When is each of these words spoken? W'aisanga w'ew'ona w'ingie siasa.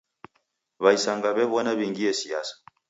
W'aisanga 0.83 1.29
w'ew'ona 1.35 1.71
w'ingie 1.77 2.11
siasa. 2.19 2.53